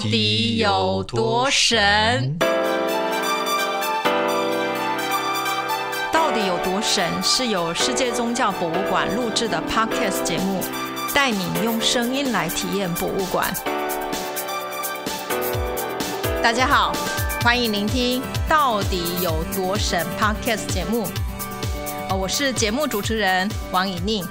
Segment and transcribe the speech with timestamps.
[0.00, 2.38] 底有多神？
[6.10, 7.04] 到底有多神？
[7.22, 10.62] 是由世界宗教博物馆录制的 Podcast 节目，
[11.14, 13.52] 带你用声音来体验博物馆。
[16.42, 16.94] 大家好，
[17.42, 21.06] 欢迎聆听《到底有多神》Podcast 节目。
[22.10, 24.26] 我是节目主持人王以宁。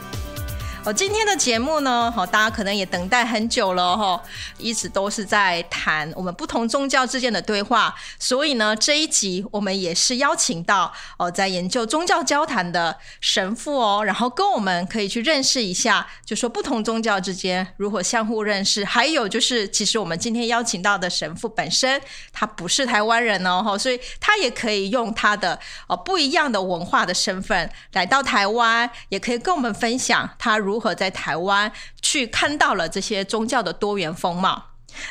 [0.92, 4.22] 今天的节目呢，哈，大家可能也等待很久了，哈，
[4.58, 22.02] 一直都是在谈我们不同宗教之间的对话，所以呢，这一集我们也是邀请到哦，在研究宗教交谈的神父哦，然后跟我们可以去认识一下，就说不同宗教之间如何相互认识，还有就是，其实我们今天邀请到的神父本身
[22.34, 31.70] 他不是台湾人哦，哈，所以他也可以用他的哦不一样的文化的身份来到台湾，也可以跟我们分享他如如何在台湾
[32.02, 34.68] 去看到了这些宗教的多元风貌？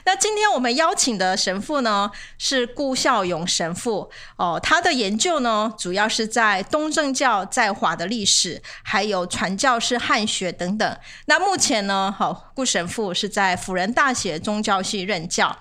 [0.07, 10.99] 那今天我们邀请的神父呢是顾孝勇神父哦，他的研究呢主要是在东正教在华的历史，还有传教士汉学等等。
[11.27, 15.59] 那目前呢，好顾神父是在辅仁大学宗教系任教，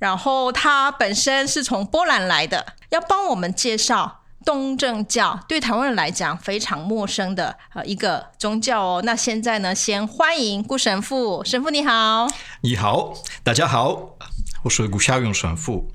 [0.00, 4.23] 然后他本身是从波兰来的，要帮我们介绍。
[4.44, 9.02] 东正教对台湾人来讲非常陌生的呃一个宗教哦。
[9.04, 12.28] 那现在呢，先欢迎顾神父，神父你好。
[12.60, 14.16] 你好，大家好，
[14.62, 15.90] 我是顾孝勇神父。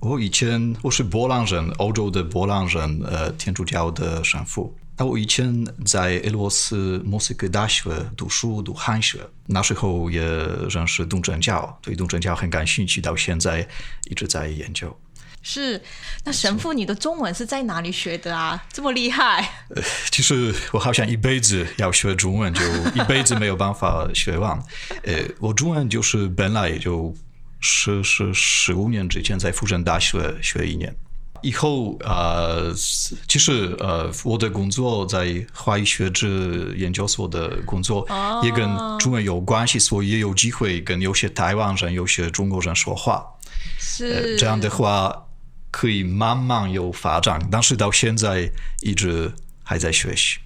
[0.00, 4.76] 我以前我是波兰人，欧洲的波兰人，呃，天主教的神父。
[4.96, 10.20] 那我以前在俄罗斯莫斯科大学读书读汉学，那时候也
[10.68, 13.66] 认识东正教，对东正教很感兴趣，到现在
[14.10, 14.94] 一直在研究。
[15.46, 15.78] 是，
[16.24, 18.64] 那神父，你的中文是在哪里学的啊？
[18.72, 19.42] 这么厉害？
[19.76, 22.62] 呃，其实我好像一辈子要学中文，就
[22.94, 24.58] 一辈子没有办法学完。
[25.02, 27.14] 呃，我中文就是本来就
[27.60, 30.96] 是十十五年之前在复旦大学学一年，
[31.42, 32.56] 以后啊，
[33.28, 38.08] 其实呃，我的工作在华语学制研究所的工作
[38.42, 38.66] 也跟
[38.98, 43.22] 中文有关系，所以也有机会跟有些台湾人、有些中国人说话。
[43.78, 45.20] 是这样的话。
[45.74, 48.48] 可以慢慢有发展，但是到现在
[48.80, 49.32] 一直
[49.64, 50.38] 还在学习。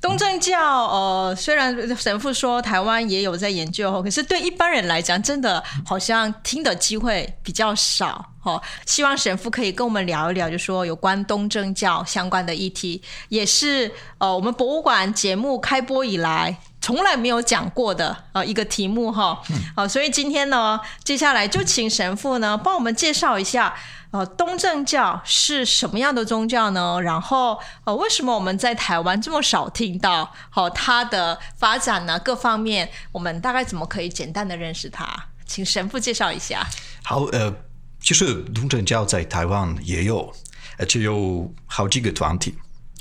[0.00, 8.24] 东正教，呃，虽然神父说台湾也有在研究，可是对一般人来讲，真的好像听的机会比较少。
[8.44, 19.42] 哦，希望神父可以跟我们聊一聊，就说有关东正教相关的议题，也是呃我们博物馆节目开播以来从来没有讲过的呃一个题目哈。
[19.74, 23.74] 好，所以今天呢，接下来就请神父呢帮我们介绍一下。
[24.12, 27.00] 呃，东正教是什么样的宗教呢？
[27.02, 30.32] 然后，呃，为什么我们在台湾这么少听到？
[30.48, 35.04] 好，它的发展呢，各方面，我们大概怎么可以简单的认识它？
[35.44, 36.64] 请神父介绍一下。
[37.02, 37.52] 好，呃，
[38.00, 40.32] 就是东正教在台湾也有，
[40.78, 42.54] 而且有好几个团体。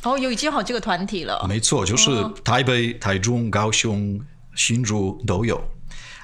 [0.06, 1.46] 哦，有已经好几个团体了。
[1.50, 4.20] 没错，就是台北、台中、高雄、
[4.56, 5.62] 新竹都有。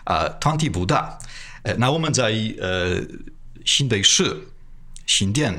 [0.06, 1.18] 啊，团体不大。
[1.64, 2.32] 呃，那我们在
[2.62, 3.02] 呃
[3.66, 4.48] 新北市。
[5.08, 5.54] 新店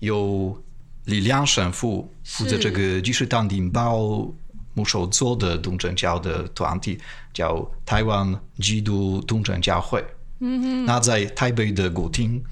[0.00, 0.62] 有
[1.04, 4.30] 李良神父负责这个济世堂顶包
[4.74, 6.98] 木首座的东正教的团体，
[7.32, 10.04] 叫台湾基督东正教会。
[10.40, 12.42] 嗯哼，那在台北的古亭，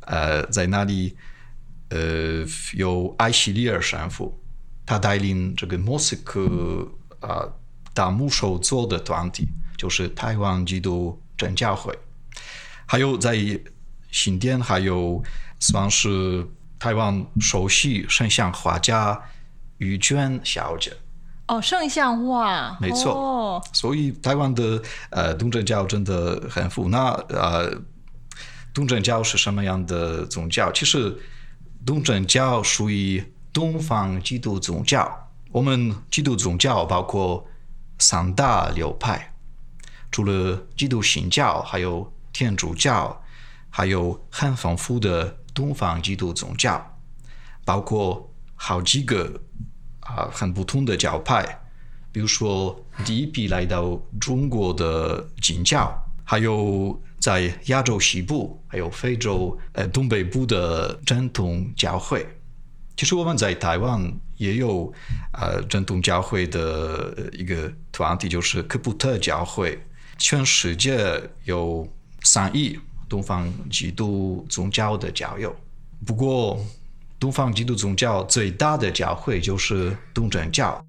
[0.00, 1.16] 呃，在那里，
[1.92, 4.40] 呃，有艾希利尔神父，
[4.86, 7.46] 他带领这个莫斯科啊
[7.92, 11.96] 大牧首座的团体，就是台湾基督正教会。
[12.86, 13.36] 还有在
[14.10, 15.22] 新店还有。
[15.64, 16.44] 算是
[16.76, 19.22] 台湾首席圣像画家
[19.78, 20.92] 于娟小姐。
[21.46, 23.62] 哦，圣像画，没错。
[23.72, 26.88] 所以台湾的呃东正教真的很富。
[26.88, 27.72] 那呃，
[28.74, 30.72] 东正教是什么样的宗教？
[30.72, 31.16] 其实
[31.84, 33.22] 东正教属于
[33.52, 35.30] 东方基督宗教。
[35.50, 37.46] 我们基督宗教包括
[37.98, 39.34] 三大流派，
[40.10, 43.22] 除了基督新教，还有天主教，
[43.70, 45.38] 还有很丰富的。
[45.54, 46.98] 东方基督宗教
[47.62, 49.38] 包括好几个
[50.00, 51.44] 啊很不同的教派，
[52.10, 55.94] 比如说第一批来到中国的景教，
[56.24, 62.26] 还有在亚洲西部、还有非洲呃东北部的正统教会。
[62.96, 64.92] 其实我们在台湾也有
[65.32, 69.80] 呃正统教会的一个团体，就是科普特教会。
[70.18, 71.88] 全世界有
[72.24, 72.78] 三亿。
[73.08, 75.54] 东方基督宗教的教友，
[76.06, 76.58] 不过
[77.20, 80.82] 东方基督宗教最大的教会就是东正教，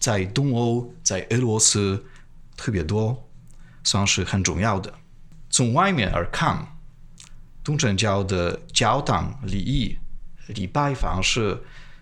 [0.00, 2.02] 在东欧、在俄罗斯
[2.56, 3.14] 特别多，
[3.84, 4.90] 算是很重要的。
[5.50, 6.66] 从外面而看，
[7.64, 9.96] 东正教的教堂礼仪、
[10.48, 11.58] 礼拜方式，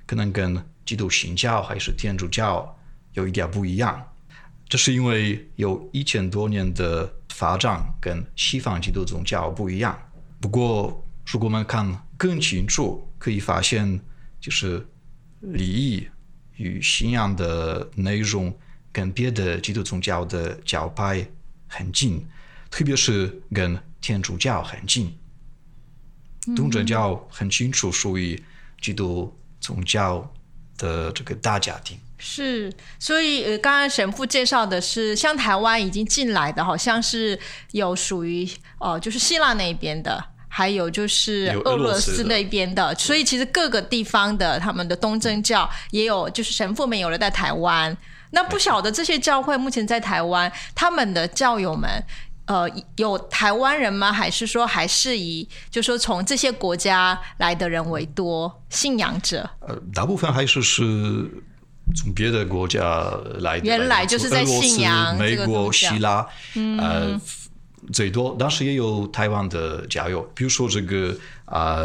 [0.07, 2.77] 可能跟基督新教还是天主教
[3.13, 4.11] 有一点不一样。
[4.69, 9.97] 这是因为有一千多年的发展跟西方基督宗教不一样。
[10.41, 14.01] 不过，如果我们看更清楚，可以发现，
[14.41, 14.87] 就是
[15.41, 16.09] 礼仪
[16.57, 18.55] 与信仰的内容
[18.93, 21.27] 跟别的基督宗教的教派
[21.67, 22.27] 很近，
[22.75, 25.17] 特别是跟天主教很近。
[26.57, 28.43] 东正教很清楚属于
[28.83, 30.29] 基督宗教
[30.77, 31.97] 的这个大家庭。
[32.19, 37.39] 是，所以呃，刚刚神父介绍的是，像台湾已经进来的，好像是
[37.71, 38.45] 有属于
[38.81, 47.97] 哦，就是希腊那边的，还有就是俄罗斯那边的，所以其实各个地方的他们的东正教也有，就是神父们有了在台湾。
[48.31, 51.89] 那不晓得这些教会目前在台湾，他们的教友们，
[52.47, 54.13] 呃，有台湾人吗？
[54.13, 59.49] 还是说还是以，就说从这些国家来的人为多信仰者？
[59.61, 60.83] 呃，大部分还是是。
[61.95, 62.81] 从别的国家
[63.41, 66.27] 来的，原来就是在信仰美国、希腊，
[66.79, 67.21] 呃，
[67.93, 71.15] 最多，当时也有台湾的教友，比如说这个
[71.45, 71.77] 啊，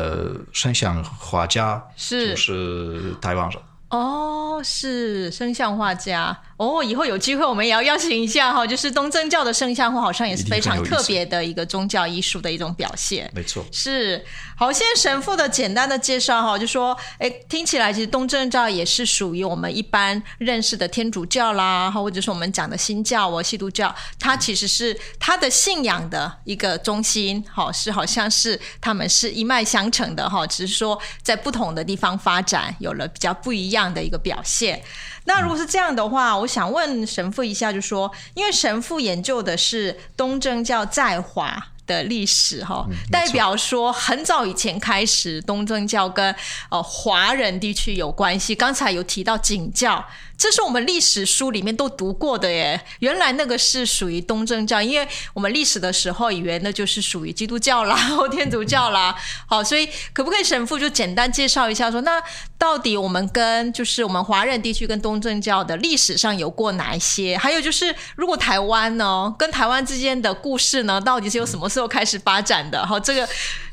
[0.54, 3.62] 圣像画家是就是台湾人。
[3.90, 8.68] 哦，是圣像画家哦，以后有机会我们也要邀请一下哈。
[8.68, 13.32] 就是东正教的圣像画，好像也是非常特别的一个宗教艺术的一种表现。
[13.34, 14.24] 没错，是
[14.58, 14.70] 好。
[14.70, 34.82] 现在神父的简单的介绍哈，就说，哎，听起来其实东正教也是属于我们一般认识的天主教啦，或者是我们讲的新教哦，基督教，它其实是它的信仰的一个中心，好是好像是他们是一脉相承的哈，只是说在不同的地方发展有了比较不一样的一个表现，
[35.30, 46.36] 那如果是这样的话，我想问神父一下，就说，因为神父研究的是东正教在华的历史，哈，代表说很早以前开始，东正教跟
[46.72, 48.56] 呃华人地区有关系。
[48.56, 50.04] 刚才有提到景教。
[50.40, 59.14] 这是我们历史书里面都读过的耶，原来那个是属于东正教，因为我们历史的时候以为那就是属于基督教啦 或天主教啦。
[59.46, 62.24] 好，所以可不可以神父就简单介绍一下，说那
[62.58, 67.38] 到底我们跟就是我们华人地区跟东正教的历史上有过哪一些？
[67.38, 72.88] 还有就是如果台湾呢，跟台湾之间的故事呢，到底是由什么时候开始发展的？
[72.88, 73.28] 好，这个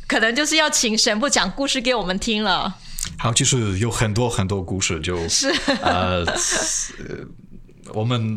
[0.08, 2.74] 可能就是要请神父讲故事给我们听了。
[3.18, 5.48] 好，就是有很多很多故事，就是
[5.82, 6.24] 呃，
[7.92, 8.36] 我们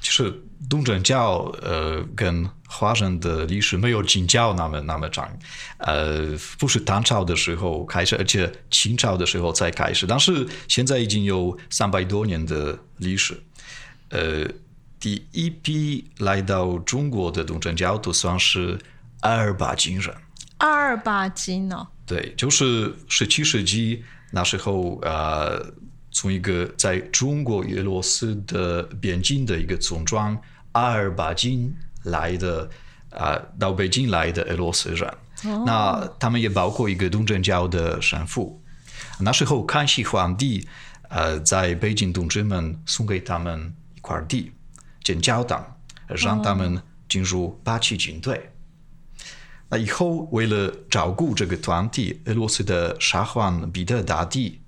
[0.00, 5.28] 就是东正教呃跟华人的历史没有景教那么那么长，
[5.78, 13.40] 呃，不是唐朝的时候开始，而且清朝的时候才开始，但是现在已经有三百多年的历史。
[14.10, 14.46] 呃，
[14.98, 18.78] 第一批来到中国的东正教徒算是
[19.20, 20.14] 阿尔巴金人。
[20.58, 21.86] 阿尔巴金哦。
[22.08, 25.62] 对，就是十七世纪那时候，呃，
[26.10, 30.36] 从一个在中国俄罗斯的边境的一个村庄
[30.72, 31.70] 阿尔巴津
[32.04, 32.68] 来的，
[33.10, 35.14] 啊，到北京来的俄罗斯人，
[35.66, 38.58] 那他们也包括一个东正教的神父。
[39.20, 40.66] 那时候康熙皇帝，
[41.10, 44.50] 呃，在北京同志们送给他们一块地
[45.04, 45.76] 建教堂，
[46.06, 48.50] 让他们进入八旗军队。
[49.70, 54.62] 那以后，为了照顾这个团体，俄罗斯的沙皇彼得大帝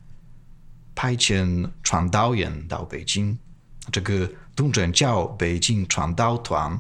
[0.95, 3.38] 派遣传道员到北京。
[3.90, 6.78] 这个东正教北京传道团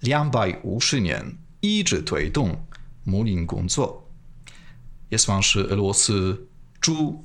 [0.00, 2.62] 两百五十年一直推动
[3.02, 4.06] 牧灵工作，
[5.08, 6.48] 也算是俄罗斯
[6.82, 7.24] 驻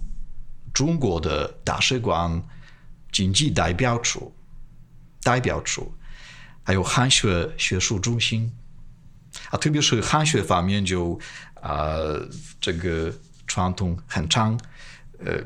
[0.74, 2.42] 中国的大使馆、
[3.12, 4.34] 经济代表处、
[5.22, 5.94] 代表处，
[6.64, 8.50] 还有汉学学术中心。
[9.50, 11.20] 啊，特别是汉学方面，就
[11.62, 12.04] 啊，
[12.62, 13.14] 这个
[13.48, 14.60] 传统很长，
[15.20, 15.44] 呃，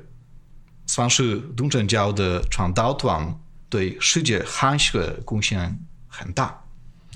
[0.85, 3.37] 算是东正教的传道团
[3.69, 6.63] 对世界汉学贡献很大。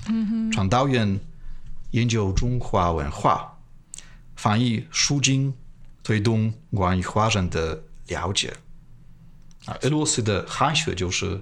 [0.06, 1.18] 嗯哼，传道员
[1.92, 3.56] 研究中华文化，
[4.36, 5.54] 翻译书经，
[6.02, 8.52] 推动关于华人的了解。
[9.66, 11.40] 啊，俄罗斯的汉学就是。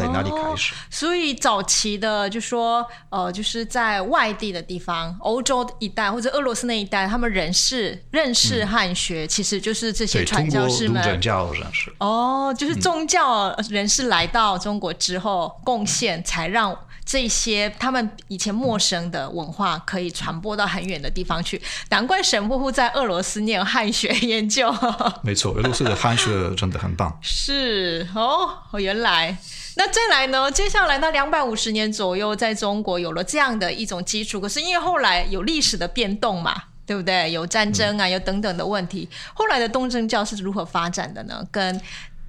[0.00, 0.74] 在哪里开始？
[0.88, 11.02] 所以早期的就说，呃，就是在外地的地方，欧洲一带或者俄罗斯那一带，他们人士认识汉学，其实就是这些传教士们。
[11.02, 11.92] 宗教人士。
[11.98, 21.60] 哦，就是宗教人士来到中国之后，贡献才让这些他们以前陌生的文化可以传播到很远的地方去。
[21.90, 24.72] 难怪神父父在俄罗斯念汉学研究。
[25.22, 27.18] 没错，俄罗斯的汉学真的很棒。
[27.20, 29.36] 是哦，原来。
[29.76, 30.50] 那再来呢？
[30.50, 34.40] 接下来那两百五十年左右，在中国有了这样的一种基础。
[34.40, 37.30] 可是因为后来有历史的变动嘛，对不对？
[37.30, 39.08] 有战争啊，有等等的问题。
[39.32, 41.46] 后来的东正教是如何发展的呢？
[41.50, 41.80] 跟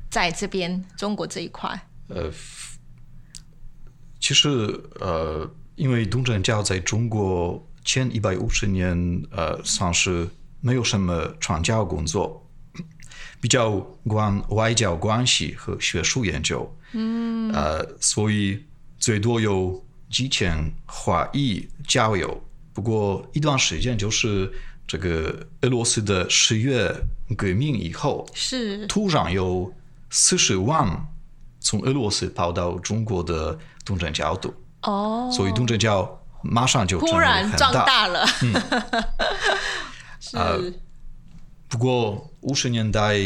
[0.09, 2.29] 在这边中国这一块，呃，
[4.19, 4.49] 其实
[4.99, 10.27] 呃，因为东正教在中国前一百五十年，呃，算是
[10.59, 12.45] 没有什么传教工作，
[13.39, 13.71] 比较
[14.07, 18.63] 关外交关系和学术研究，嗯，呃，所以
[18.97, 22.41] 最多有几千华裔交友。
[22.73, 24.51] 不过一段时间，就是
[24.87, 26.93] 这个俄罗斯的十月
[27.35, 28.85] 革命以后，是。
[28.87, 29.73] 突然有
[30.09, 31.07] 四十万
[31.59, 38.25] 从俄罗斯跑到中国的东正教徒，哦，所以东正教马上就突然壮大了。
[40.19, 40.80] 是，
[41.71, 43.17] 不过五十年代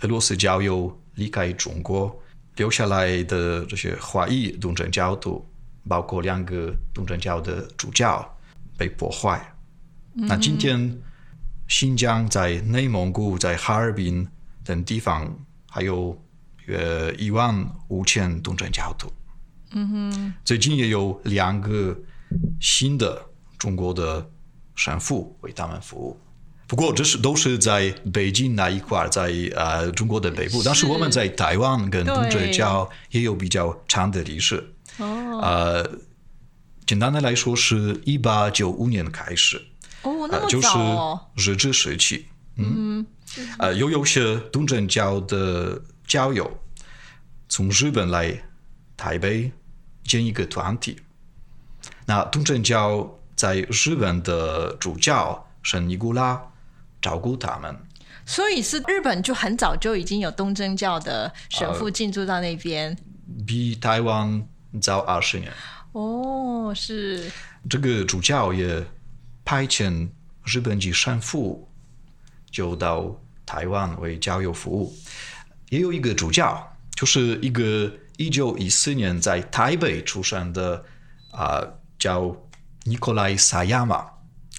[0.00, 2.20] 俄罗斯教友离开中国，
[2.56, 5.46] 留下来的这些华裔东正教徒，
[5.86, 8.28] 包括两个东正教的主教。
[8.74, 9.54] 被破坏。
[10.14, 10.98] 那今天，
[11.68, 14.26] 新疆在内蒙古、在哈尔滨
[14.64, 15.32] 等地方，
[15.70, 16.20] 还有
[16.66, 19.12] 约一万五千东正教徒。
[19.70, 20.34] 嗯哼。
[20.42, 21.96] 最近也有两个
[22.60, 23.24] 新的
[23.56, 24.28] 中国的
[24.74, 26.18] 神父为他们服务。
[26.72, 30.62] 不过这是都是在北京那一块，在呃中国的北部。
[30.62, 34.72] 但是我们在台湾跟东正教也有比较长的历史。
[34.96, 35.06] 哦。
[35.42, 35.98] 呃。
[36.86, 39.56] 简单的来说，是一八九五年开始，
[40.02, 42.26] 哦，那么早就是日治时期。
[42.56, 43.06] 嗯，
[43.58, 46.50] 呃，又有些东正教的教友
[47.48, 48.42] 从日本来
[48.96, 49.52] 台北
[50.04, 50.96] 建一个团体。
[52.06, 56.42] 那东正教在日本的主教圣尼古拉
[57.02, 57.76] 照顾他们，
[58.24, 62.96] 所以是日本就很早就已经有东正教的神父进驻到那边，
[63.46, 64.42] 比台湾
[64.80, 65.52] 早二十年。
[65.92, 67.30] 哦，是。
[67.68, 68.82] 这个主教也
[69.44, 70.08] 派遣
[70.44, 71.68] 日本籍神父
[72.50, 74.94] 就到台湾为教友服务，
[75.70, 80.82] 也有一个主教，就是一个一九一四年在台北出生的
[81.30, 81.62] 啊，
[81.98, 82.34] 叫
[82.84, 84.06] 尼古拉萨亚马，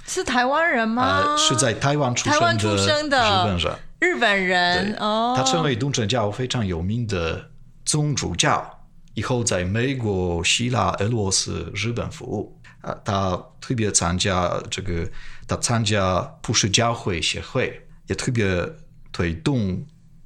[0.06, 1.36] 是台湾人吗？
[1.38, 7.50] 是在台湾出生的日本人，日本人哦，他成为东正教非常有名的
[7.86, 8.80] 宗主教。
[9.16, 15.08] 以后在美国、希腊、俄罗斯、日本服务啊，他特别参加这个，
[15.48, 18.68] 他参加普世教会协会，也特别
[19.12, 19.86] 推动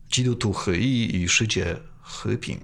[0.09, 2.57] 基督徒合一与世界和平。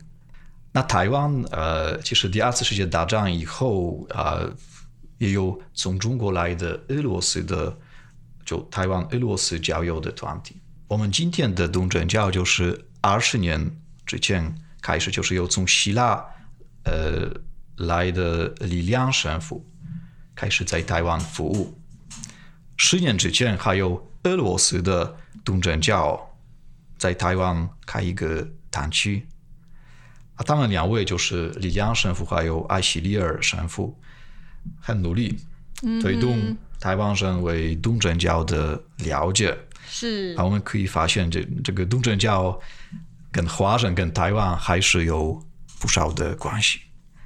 [0.71, 4.39] 那台湾呃，其实第二次世界大战以后啊，
[5.23, 7.77] 也有从中国来的俄罗斯的，
[8.45, 10.57] 就台湾俄罗斯教友的团体。
[10.87, 13.75] 我们今天的东正教就是二十年
[14.05, 14.55] 之前。
[14.83, 16.21] 开始就是有从希腊
[16.83, 17.31] 呃
[17.77, 19.65] 来的李亮神父
[20.35, 21.79] 开始在台湾服务。
[22.75, 25.15] 十年之前还有俄罗斯的
[25.45, 26.35] 东正教
[26.97, 29.25] 在台湾开一个堂区。
[30.35, 33.97] 啊，他们两位就是李亮神父还有艾希利尔神父，
[34.79, 35.37] 很努力
[36.01, 39.57] 推动台湾省为东正教的了解。
[39.87, 40.35] 是。
[40.37, 42.59] 啊，我们可以发现这这个东正教。
[43.31, 45.43] 跟华人跟台湾还是有
[45.79, 46.79] 不少的关系。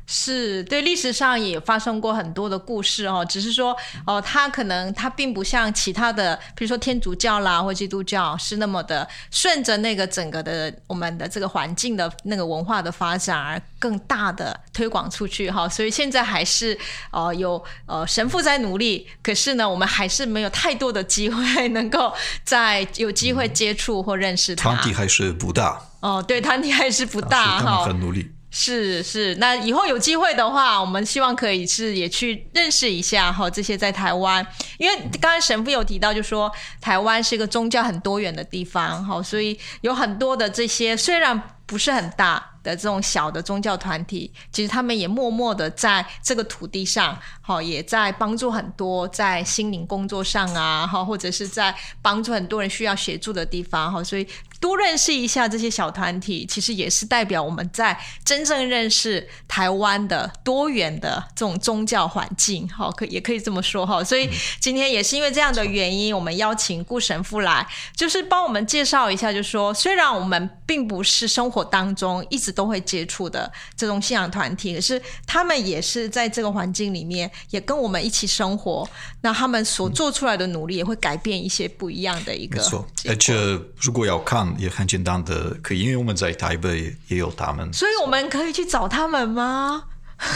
[0.08, 15.68] 是对历史上也发生过很多的故事哦，只是说哦，它可能它并不像其他的，比如说天主教啦或基督教是那么的顺着那个整个的我们的这个环境的那个文化的发展而更大的推广出去哈。
[15.68, 16.78] 所以现在还是
[17.12, 22.14] 呃有呃神父在努力，可是呢，我们还是没有太多的机会能够
[22.46, 24.72] 在有机会接触或认识他。
[24.72, 28.32] 团体还是不大哦，对，团体还是不大哈，很努力。
[28.60, 34.46] 是是，那以后有机会的话，我们希望可以是也去认识一下哈这些在台湾，
[34.80, 42.54] 因为刚才神父有提到，就说台湾是一个宗教很多元的地方哈，所以有很多的这些虽然不是很大。
[42.68, 54.28] 的这种小的宗教团体，其实他们也默默的在这个土地上，好，也在帮助很多在心灵工作上啊，哈，或者是在帮助很多人需要协助的地方，哈，所以
[54.60, 64.04] 多认识一下这些小团体，其实也是代表我们在真正认识台湾的多元的这种宗教环境，好，可也可以这么说哈。
[64.04, 72.58] 所以今天也是因为这样的原因，我们邀请顾神父来，就是帮我们介绍一下，就说虽然我们并不是生活当中一直。
[72.58, 78.90] 都会接触的这种信仰团体，可是他们也是在这个环境里面，也跟我们一起生活。
[79.22, 82.58] 那他们所做出来的努力，也会改变一些不一样的一个。
[82.58, 83.36] 没错，而且
[83.80, 89.84] 如果要看，也很简单的，可以，因为我们在台北也有他们，所以我们可以去找他们吗？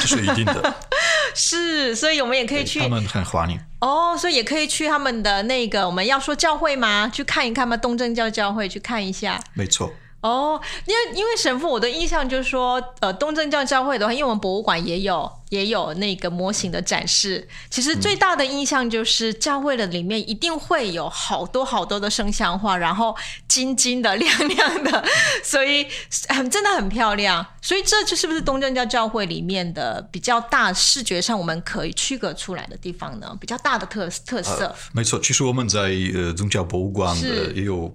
[0.02, 0.76] 这是一定的。
[1.34, 3.60] 是，所以我们也可以去他们很欢迎。
[3.80, 7.10] 哦，所以也可以去他们的那个我们要说教会吗？
[7.12, 7.76] 去看一看吗？
[7.78, 9.40] 东正教教会去看一下。
[9.54, 9.92] 没错。
[10.22, 17.48] 哦，因为因为神父，我的印象就是说，呃，东正教教会的话，因为我们博物馆也有也有那个模型的展示。
[17.72, 23.16] 其实最大的印象就是教会的里面一定会有好多好多的圣像画，然后
[23.48, 25.04] 金金的亮亮的，
[25.44, 25.88] 所以
[26.30, 27.44] 很真的很漂亮。
[27.60, 33.36] 所以这就是不是东正教教会里面的比较大视觉上我们可以区隔出来的地方呢？
[33.42, 34.76] 比较大的特特色。
[34.94, 37.92] 没错，其实我们在呃宗教博物馆的也有。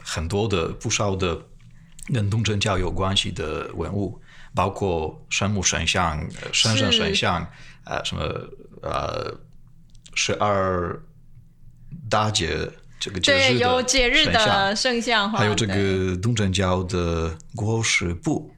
[0.00, 1.36] 很多的不少的
[2.12, 4.20] 跟东正教有关系的文物，
[4.54, 6.18] 包括神木神像、
[6.52, 7.46] 神圣神像，
[7.84, 8.22] 呃，什么
[8.82, 9.32] 呃，
[10.14, 11.00] 十二
[12.08, 18.50] 大节这个节日的圣像，还有这个东正教的国师部。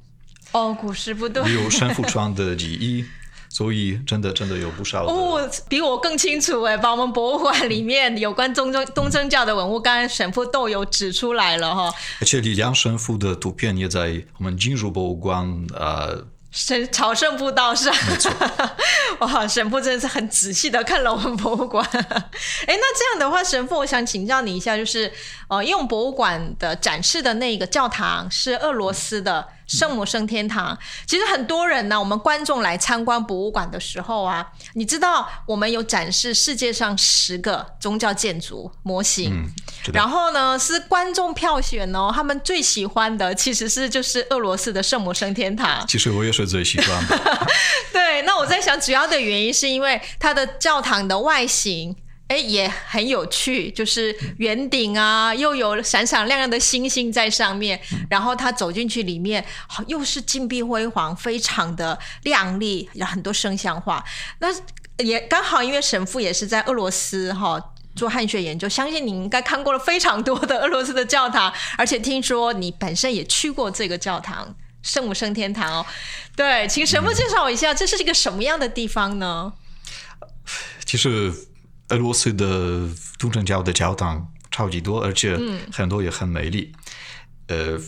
[0.52, 3.04] 哦，古诗部对，有神父穿的礼衣。
[3.50, 11.92] 所以真的真的有不少哦，比我更清楚哎，把我们博物馆里面有关东正东正教的文物，刚才神父都有指出来了哈。
[12.20, 16.24] 而且李良神父的图片也在我们进入博物馆呃。
[16.52, 17.94] 神朝圣步道上，
[19.20, 19.46] 哇！
[19.46, 21.88] 神父真的是很仔细的看了我们博物馆。
[21.92, 22.02] 哎，
[22.66, 25.12] 那这样的话，神父，我想请教你一下，就是
[25.46, 30.76] 呃，因为我们博物馆的展示的那个教堂是俄罗斯的圣母升天堂。
[31.06, 39.48] 其实很多人呢，我们观众来参观博物馆的时候啊，你知道我们有展示世界上十个宗教建筑模型，
[39.94, 45.86] 然后呢是观众票选哦，他们最喜欢的其实是就是俄罗斯的圣母升天堂。
[45.86, 46.50] 其实我也是。
[46.50, 47.46] 最喜欢的，
[47.92, 48.22] 对。
[48.22, 51.94] 那我在想，主要的原因是因为它的教堂的外形，
[52.30, 57.80] 哎，也很有趣，就是圆顶啊，又有闪闪亮亮的星星在上面。
[58.08, 64.04] 然后他走进去里面，好，又是金碧辉煌，非常的亮丽，有很多声像画。
[64.38, 64.46] 那
[65.04, 67.60] 也刚好，因为神父也是在俄罗斯哈
[67.96, 74.54] 做汉学研究，相信你应该看过了非常多的俄罗斯的教堂，而且听说你本身也去过这个教堂。
[74.82, 75.86] 圣母升天堂哦，
[76.36, 79.52] 对，请神父介绍一下，这是一个什么样的地方呢？
[80.86, 81.30] 其实
[81.90, 85.38] 俄罗斯的东正教的教堂超级多，而且
[85.72, 86.72] 很多也很美丽。
[87.48, 87.78] 呃，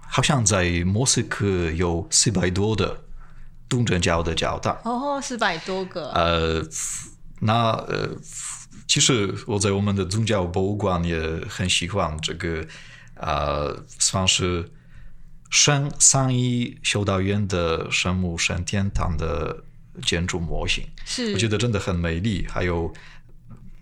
[0.00, 3.04] 好像在莫斯科有四百多的
[3.68, 4.76] 东正教的教堂。
[4.84, 6.10] 哦，四百多个。
[6.12, 6.66] 呃，
[7.40, 8.16] 那呃，
[8.88, 12.66] 其实我在我们的宗教博物馆也很喜欢这个
[13.14, 13.68] 啊，
[13.98, 14.70] 算是。
[15.52, 19.64] 圣三一修道院的圣母圣天堂的
[20.02, 22.46] 建筑模型，是我觉得真的很美丽。
[22.48, 22.92] 还有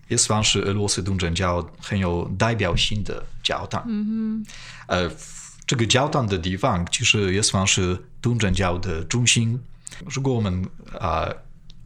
[0.08, 3.84] 也算是俄罗斯东正教很有代表性的教堂。
[3.86, 4.46] 嗯哼，
[4.86, 5.10] 呃，
[5.66, 9.60] 这个教堂的地方其实也算是东正教的中心。
[10.08, 10.64] 如果我们
[10.98, 11.28] 啊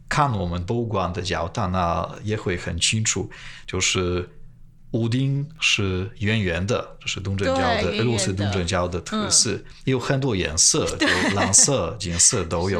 [0.07, 3.29] 看我们博物馆的教堂，那也会很清楚，
[3.65, 4.29] 就是。
[4.93, 12.79] 屋顶是圆圆的，这是东正教的俄罗斯东正教的特色，有很多颜色，就蓝色、 金色都有。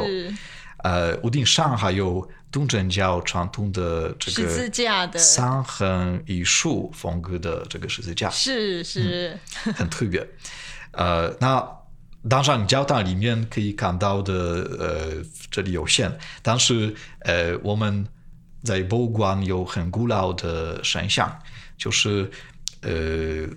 [0.84, 9.38] 呃，屋顶上还有东正教传统的这个十字架的三横一竖风格的这个十字架，是是，
[9.74, 10.28] 很特别。
[10.92, 11.66] 呃，那
[12.28, 14.32] 当然教堂里面可以看到的，
[14.78, 18.06] 呃，这里有限，但是呃，我们
[18.62, 21.40] 在博物馆有很古老的神像。
[21.76, 22.30] 就是
[22.82, 23.48] 呃，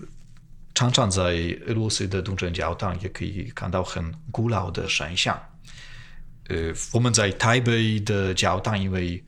[0.74, 1.22] 常常在
[1.68, 5.40] 俄罗斯的东正教堂也可以看到很古老的神像。
[6.48, 9.22] 呃，我们在台北的教堂，因为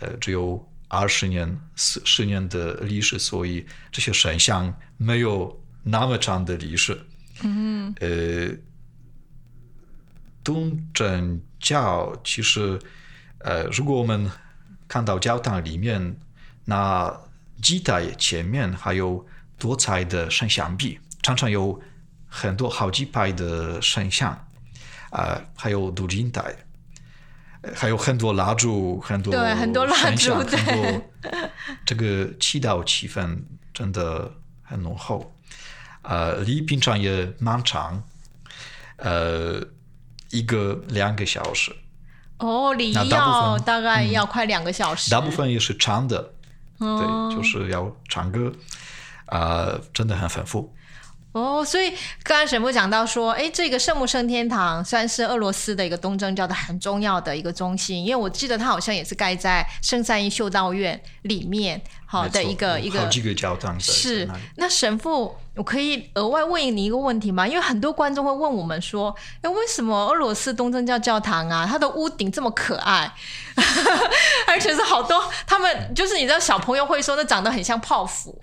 [0.00, 6.98] 呃只有二十年、十十年的历史，所以这些神像没有那么长的历史。
[7.42, 7.94] 嗯。
[8.00, 8.50] 呃，
[10.42, 12.78] 东正教其实
[13.38, 14.30] 呃，如果我们
[14.88, 16.16] 看到教堂里面
[16.64, 17.20] 那。
[17.62, 19.22] 祭台前面还有
[19.58, 21.78] 多彩的圣像壁，常常有
[22.26, 24.48] 很多好几排的圣像，
[25.10, 26.54] 啊，还有镀金台，
[27.74, 31.02] 还有很多蜡烛，很多对很多蜡烛，很多
[31.84, 33.38] 这个祈祷气氛
[33.74, 35.32] 真的很浓厚，
[36.02, 38.02] 呃，离平常也蛮长，
[38.96, 39.60] 呃，
[40.30, 41.74] 一个两个小时。
[42.38, 45.10] 哦，礼要大概要快两个小时。
[45.10, 46.32] 大部分也是长的。
[46.78, 48.50] 对，就是要唱歌，
[49.26, 50.74] 啊，真的很丰富。
[51.32, 51.92] 哦，所以
[52.24, 64.28] 刚才神父讲到说，哎，这个圣母升天堂算是俄罗斯的一个东正教的很重要的一个中心，因为我记得它好像也是盖在圣三一修道院里面，好的一个一个好几个教堂在是。
[64.56, 67.46] 那神父，我可以额外问你一个问题吗？
[67.46, 73.08] 因为很多观众会问我们说，哎，为什么俄罗斯东正教教堂啊，它的屋顶这么可爱，
[74.48, 78.42] 而且是好多他们就是你知道小朋友会说，那长得很像泡芙。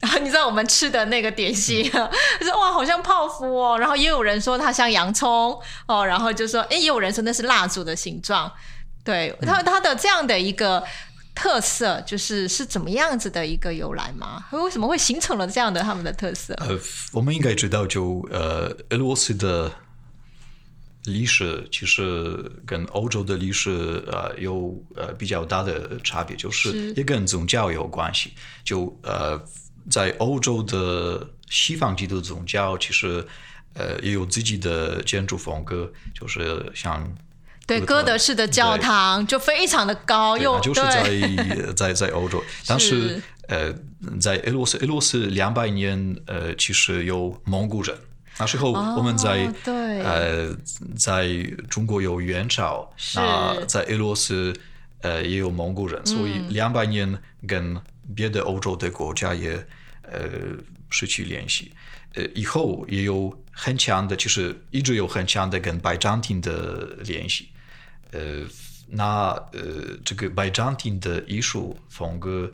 [0.00, 2.08] 然 后你知道我们吃的那个点心， 他
[2.44, 3.78] 说哇，好像泡芙哦。
[3.78, 8.52] 然后也有人说它像洋葱哦，然后就说，哎，也有人说那是蜡烛的形状。
[9.02, 10.84] 对，它它的这样的一个
[11.34, 14.44] 特色，就是是怎么样子的一个由来吗？
[14.50, 16.52] 为什么会形成了这样的他们的特色？
[16.58, 16.78] 呃，
[17.12, 19.72] 我们应该知道就，呃，俄罗斯的
[21.04, 28.32] 历史其实跟欧洲的历史呃有呃比较大的差别，就是是也跟宗教有关系。
[28.64, 29.40] 就呃，
[29.90, 33.26] 在欧洲的西方基督宗教，其实
[33.74, 37.08] 呃也有自己的建筑风格，就是像
[37.66, 43.72] 对，哥德式的教堂就非常的高，又对就是在 在在欧洲，但是呃，
[44.20, 47.96] 在俄罗斯，俄罗斯两百年呃，其实有蒙古人。
[48.38, 50.02] 那时候我们在、哦对。
[50.02, 50.54] 呃，
[50.94, 51.26] 在
[51.70, 53.18] 中国有元朝，是。
[53.18, 54.52] 那在俄罗斯
[55.00, 56.48] 呃也有蒙古人，所以嗯。
[56.50, 57.18] 两百年
[57.48, 57.80] 跟
[58.14, 59.66] 别的欧洲的国家也
[60.10, 60.28] 呃
[60.90, 61.72] 失去联系。
[62.14, 67.48] 呃，以后也有很强的，就是一直有很强的跟拜占庭的联系。
[68.12, 68.42] 呃，
[68.88, 72.50] 那呃，这个拜占庭的艺术风格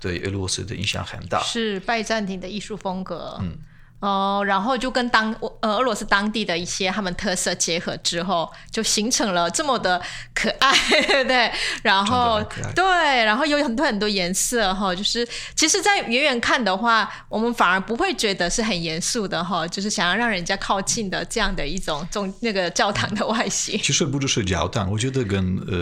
[0.00, 1.42] 对俄罗斯的影响很大。
[1.42, 3.38] 是拜占庭的艺术风格。
[3.42, 3.58] 嗯。
[4.02, 10.02] 哦，然后就跟当呃俄罗斯当地的一些他们特色结合之后，就形成了这么的
[10.34, 10.72] 可爱，
[11.22, 11.52] 对，
[11.84, 12.42] 然后
[12.74, 12.84] 对，
[13.24, 23.78] 然后有很多很多颜色哈，就是其实，在远远看的话，我们反而不会觉得是很严肃的哈，就是想要让人家靠近的这样的一种中那个教堂的外形。
[23.80, 25.76] 其实不只是教堂，我觉得跟呃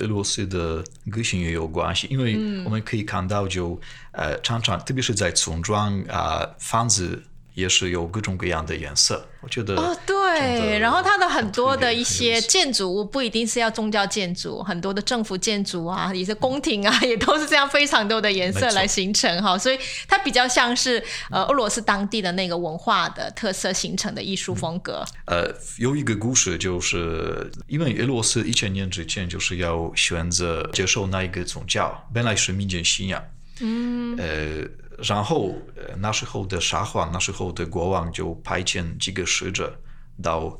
[0.00, 3.78] 俄罗斯的个性也有关系，因为嗯我们可以看到就，
[4.12, 7.22] 呃常常特别是在村庄啊、房子
[7.56, 9.26] 也是有各种各样的颜色。
[9.40, 25.02] 我觉得哦，对，然后它的很多的一些建筑物不一定是要宗教建筑，很多的政府建筑啊，也是宫廷啊，也都是这样非常多的颜色来形成哈，所以它比较像是呃俄罗斯当地的那个文化的特色形成的艺术风格。
[25.26, 33.24] 呃，有一个故事，就是因为俄罗斯一千年之前就是要选择接受那一个宗教，本来是民间信仰。
[33.60, 34.16] 嗯。
[34.18, 34.68] 呃，
[35.02, 39.78] 然后呃那时候的沙皇，那时候的国王就派遣几个使者
[40.22, 40.58] 到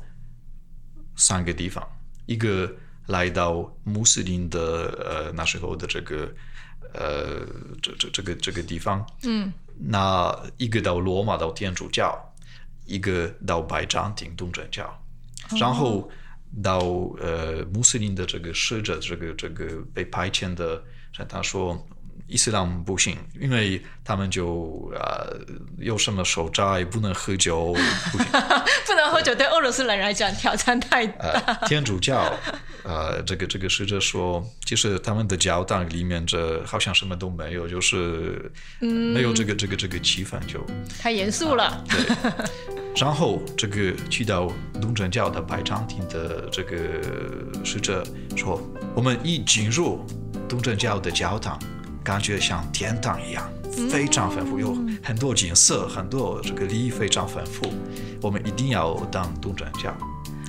[1.15, 1.83] 三个地方，
[2.25, 2.71] 一个
[3.07, 4.59] 来到穆斯林的
[5.03, 6.31] 呃那时候的这个
[6.93, 7.45] 呃
[7.81, 12.17] 这这这个这个地方，嗯，那一个到罗马到天主教，
[12.85, 14.87] 一个到拜占庭东正教，
[15.59, 16.09] 然后
[16.61, 16.79] 到
[17.19, 21.75] 呃穆斯林的这个使者，这个这个被派遣的人，他说
[22.27, 25.37] 伊斯兰不行，因为他们就呃
[25.77, 27.73] 有什么守斋，不能喝酒，
[28.11, 28.27] 不行。
[28.85, 31.27] 不能喝酒，对俄罗斯人来讲挑战太大。
[31.27, 32.33] 呃，天主教，
[32.83, 38.51] 呃，这个这个使者说，其实他们的教堂里面这好像什么都没有，就是、
[38.81, 40.65] 呃没有这个这个这个气氛就。
[40.99, 41.83] 太严肃了。
[41.89, 42.31] 对，
[42.95, 44.51] 然后这个去到
[44.81, 46.77] 东正教的拜占庭的这个
[47.63, 48.03] 使者
[48.35, 48.61] 说，
[48.95, 50.05] 我们一进入
[50.47, 51.59] 东正教的教堂，
[52.07, 53.43] 感觉像天堂一样，
[53.91, 57.69] 非常丰富，有很多景色，很多这个利益非常丰富，
[58.21, 59.93] 我们一定要当东正教。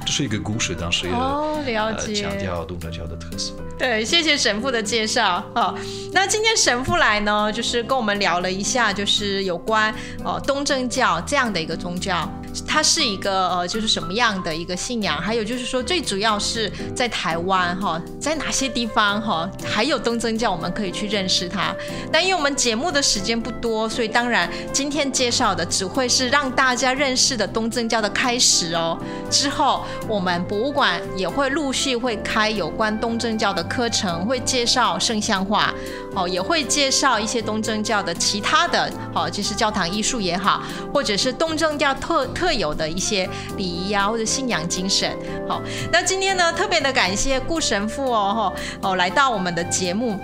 [0.07, 3.55] 这是一个故事，当时也、哦了呃解强调东正教的特色。
[3.79, 5.43] 对，谢谢神父的介绍。
[5.55, 5.73] 好、
[6.12, 12.29] 那今天神父来呢，就是跟我们聊了一下，就是有关呃东正教这样的一个宗教，
[12.67, 21.73] 它是一个呃就是什么样的一个信仰，还有就是说最主要是在台湾哈、在哪些地方哈、还有东正教我们可以去认识它。
[22.12, 28.99] 那因为我们节目的时间不多，所以当然今天介绍的只会是让大家认识的东正教的开始哦。
[29.31, 35.73] 之后我们博物馆也会陆续会开有关东正教的课程，会介绍圣像画，
[36.15, 45.17] 哦，也会介绍一些东正教的其他的，哦，就是教堂艺术也好，或者是东正教特特有的一些礼仪啊，或者信仰精神。
[45.49, 45.61] 好，
[45.93, 48.53] 那今天呢，特别的感谢顾神父哦，
[48.83, 50.19] 哦，来到我们的节目。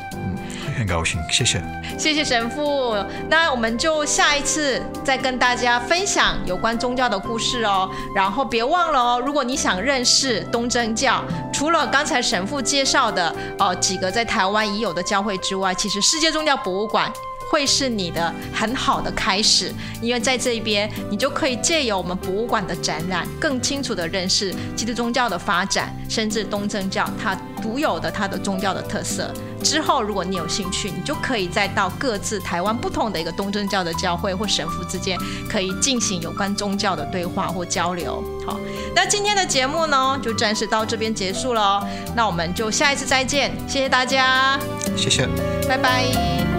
[0.76, 1.62] 很高兴，谢谢。
[1.98, 2.96] 谢谢神父，
[3.28, 7.90] 那我们就下一次再跟大家分享有关宗教的故事哦。
[8.14, 17.12] 然后别忘了哦，如果你想认识东正教，除了刚才神父介绍的呃几个在台湾已有的教会之外，其实世界宗教博物馆。
[17.50, 29.32] 会是你的很好的开始，因为在这边你就可以借由我们博物馆的展览，更清楚的认识基督宗教的发展，甚至东正教它独有的它的宗教的特色。
[29.64, 38.22] 之后，如果你有兴趣，你就可以再到各自台湾不同的一个东正教的教会或神父之间，可以进行有关宗教的对话或交流。
[38.46, 38.60] 好，
[38.94, 41.82] 那今天的节目呢，就暂时到这边结束了。
[42.14, 44.58] 那我们就下一次再见，谢谢大家，
[44.96, 45.26] 谢谢，
[45.66, 46.53] 拜拜。